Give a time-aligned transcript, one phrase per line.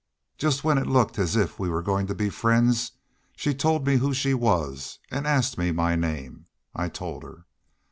[0.39, 2.93] Just when it looked as if we were goin' to be friends
[3.35, 6.47] she told me who she was and asked me my name.
[6.73, 7.45] I told her.